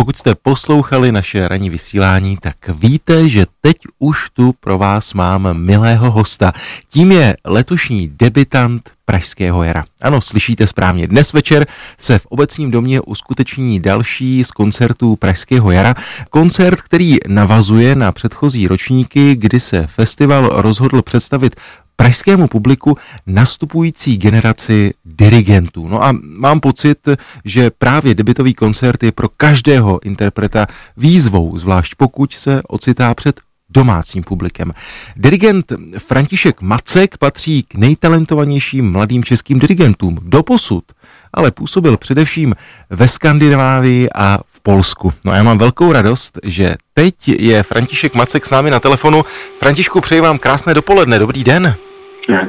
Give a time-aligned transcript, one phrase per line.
[0.00, 5.54] Pokud jste poslouchali naše ranní vysílání, tak víte, že teď už tu pro vás mám
[5.54, 6.52] milého hosta.
[6.88, 9.84] Tím je letošní debitant Pražského jara.
[10.00, 11.06] Ano, slyšíte správně.
[11.06, 11.66] Dnes večer
[11.98, 15.94] se v obecním domě uskuteční další z koncertů Pražského jara.
[16.30, 21.56] Koncert, který navazuje na předchozí ročníky, kdy se festival rozhodl představit
[22.00, 22.96] pražskému publiku
[23.26, 25.88] nastupující generaci dirigentů.
[25.88, 27.08] No a mám pocit,
[27.44, 34.22] že právě debitový koncert je pro každého interpreta výzvou, zvlášť pokud se ocitá před domácím
[34.22, 34.72] publikem.
[35.16, 40.84] Dirigent František Macek patří k nejtalentovanějším mladým českým dirigentům doposud,
[41.32, 42.54] ale působil především
[42.90, 45.12] ve Skandinávii a v Polsku.
[45.24, 49.24] No a já mám velkou radost, že teď je František Macek s námi na telefonu.
[49.58, 51.76] Františku, přeji vám krásné dopoledne, dobrý den.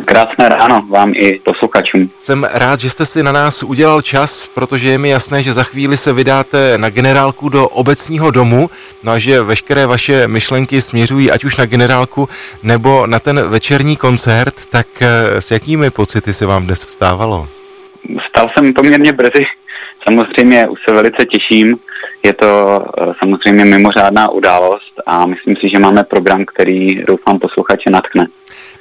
[0.06, 2.10] Krásné ráno vám i posluchačům.
[2.18, 5.64] Jsem rád, že jste si na nás udělal čas, protože je mi jasné, že za
[5.64, 8.70] chvíli se vydáte na generálku do obecního domu,
[9.04, 12.30] no a že veškeré vaše myšlenky směřují ať už na generálku
[12.64, 17.48] nebo na ten večerní koncert, tak eh, s jakými pocity se vám dnes vstávalo?
[18.30, 19.44] Stal jsem poměrně brzy,
[20.04, 21.78] samozřejmě už se velice těším,
[22.24, 27.90] je to eh, samozřejmě mimořádná událost a myslím si, že máme program, který doufám posluchače
[27.90, 28.28] natkne.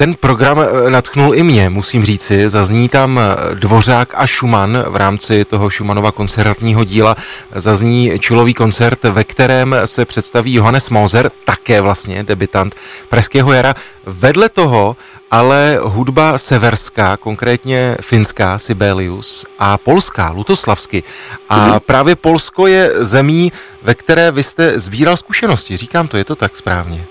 [0.00, 2.48] Ten program eh, natknul i mě, musím říci.
[2.50, 7.16] Zazní tam eh, Dvořák a Schumann v rámci toho Schumannova koncertního díla.
[7.54, 12.74] Zazní čulový koncert, ve kterém se představí Johannes Moser, také vlastně debitant
[13.08, 13.74] Pražského jara.
[14.06, 14.96] Vedle toho
[15.30, 21.02] ale hudba severská, konkrétně finská, Sibelius, a polská, Lutoslavsky.
[21.48, 21.80] A mhm.
[21.86, 25.76] právě Polsko je zemí, ve které vy jste sbíral zkušenosti.
[25.76, 27.06] Říkám to, je to tak správně?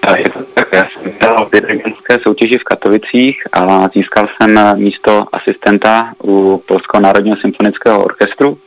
[0.00, 6.62] Tak, já jsem dělal v dirigentské soutěži v Katovicích a získal jsem místo asistenta u
[6.68, 8.58] Polského národního symfonického orchestru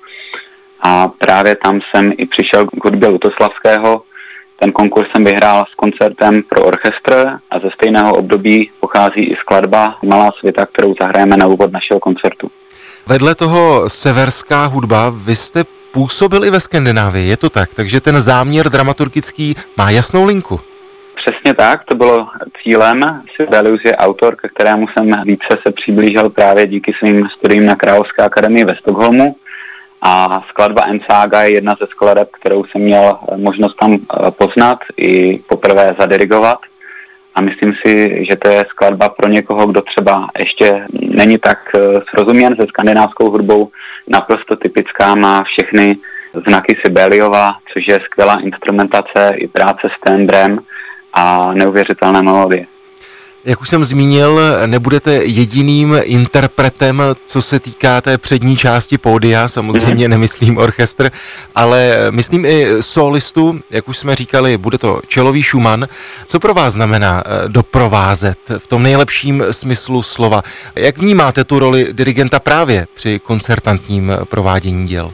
[0.82, 4.02] a právě tam jsem i přišel k hudbě Lutoslavského.
[4.59, 9.98] Ten konkurs jsem vyhrál s koncertem pro orchestr a ze stejného období pochází i skladba
[10.06, 12.52] Malá světa, kterou zahrajeme na úvod našeho koncertu.
[13.08, 18.69] Vedle toho severská hudba, vy jste působili ve Skandinávii, je to tak, takže ten záměr
[18.69, 20.59] dramaturgický má jasnou linku.
[21.41, 22.28] Přesně tak, to bylo
[22.63, 23.24] cílem.
[23.35, 28.24] Sibelius je autor, ke kterému jsem více se přiblížil právě díky svým studiím na Královské
[28.24, 29.35] akademii ve Stockholmu.
[30.01, 35.40] A skladba Ensaga je jedna ze skladeb, kterou jsem měl možnost tam eh, poznat i
[35.50, 36.59] poprvé zadirigovat.
[37.35, 41.80] A myslím si, že to je skladba pro někoho, kdo třeba ještě není tak eh,
[42.09, 43.69] srozuměn se skandinávskou hudbou,
[44.07, 45.97] naprosto typická, má všechny
[46.47, 50.59] znaky Sibeliova, což je skvělá instrumentace i práce s tendrem
[51.14, 52.66] a neuvěřitelné melodie.
[53.46, 60.06] Jak už jsem zmínil, nebudete jediným interpretem, co se týká té přední části pódia, samozřejmě
[60.06, 60.12] mhm.
[60.12, 61.12] nemyslím orchestr,
[61.56, 65.88] ale myslím i solistu, jak už jsme říkali, bude to čelový Schumann.
[66.26, 70.42] Co pro vás znamená eh, doprovázet v tom nejlepším smyslu slova?
[70.76, 75.12] Jak vnímáte tu roli dirigenta právě při koncertantním provádění děl?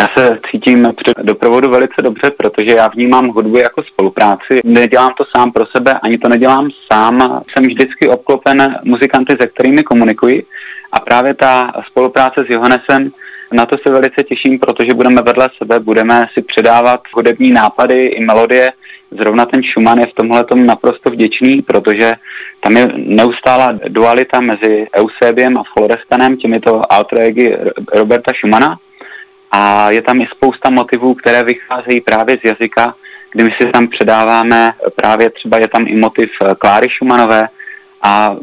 [0.00, 4.60] Já se cítím při doprovodu velice dobře, protože já vnímám hudbu jako spolupráci.
[4.64, 7.42] Nedělám to sám pro sebe, ani to nedělám sám.
[7.50, 10.46] Jsem vždycky obklopen muzikanty, se kterými komunikuji.
[10.92, 13.10] A právě ta spolupráce s Johannesem,
[13.52, 18.24] na to se velice těším, protože budeme vedle sebe, budeme si předávat hudební nápady i
[18.24, 18.72] melodie.
[19.10, 22.14] Zrovna ten Schumann je v tomhle naprosto vděčný, protože
[22.60, 27.32] tam je neustála dualita mezi Eusebiem a Florestanem, těmito alter
[27.94, 28.78] Roberta Schumana
[29.56, 32.94] a je tam i spousta motivů, které vycházejí právě z jazyka,
[33.32, 37.48] kdy my si tam předáváme, právě třeba je tam i motiv eh, Kláry Šumanové
[38.02, 38.36] a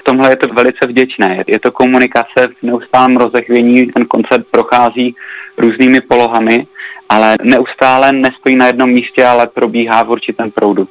[0.00, 1.44] v tomhle je to velice vděčné.
[1.46, 5.16] Je to komunikace v neustálém rozechvění, ten koncert prochází
[5.58, 6.66] různými polohami,
[7.08, 10.88] ale neustále nestojí na jednom místě, ale probíhá v určitém proudu.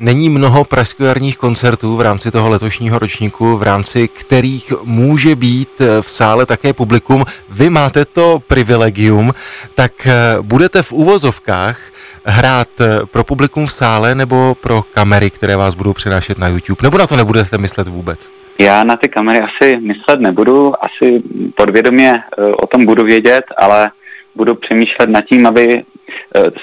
[0.00, 5.68] Není mnoho pražskojarních koncertů v rámci toho letošního ročníku, v rámci kterých může být
[6.00, 7.24] v sále také publikum.
[7.48, 9.32] Vy máte to privilegium,
[9.74, 10.12] tak eh,
[10.42, 11.80] budete v úvozovkách
[12.24, 16.80] hrát eh, pro publikum v sále nebo pro kamery, které vás budou přenášet na YouTube?
[16.82, 18.30] Nebo na to nebudete myslet vůbec?
[18.58, 21.22] Já na ty kamery asi myslet nebudu, asi
[21.54, 23.90] podvědomě eh, o tom budu vědět, ale
[24.34, 25.95] budu přemýšlet nad tím, aby Eh,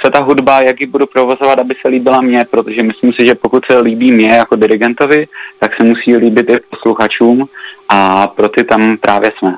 [0.06, 3.36] se ta hudba, jak ji budu provozovat, aby se líbila mně, protože myslím si, že
[3.36, 5.28] pokud se líbí mě jako dirigentovi,
[5.60, 7.46] tak se musí líbit i posluchačům
[7.90, 9.56] a pro ty tam právě jsme.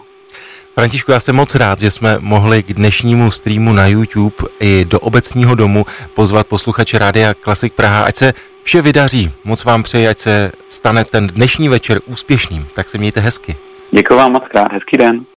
[0.74, 5.00] Františku, já jsem moc rád, že jsme mohli k dnešnímu streamu na YouTube i do
[5.00, 8.34] obecního domu pozvat posluchače Rádia Klasik Praha, ať se
[8.64, 9.32] vše vydaří.
[9.44, 12.68] Moc vám přeji, ať se stane ten dnešní večer úspěšným.
[12.76, 13.56] Tak se mějte hezky.
[13.92, 15.26] Děkuji vám moc krát, hezký den.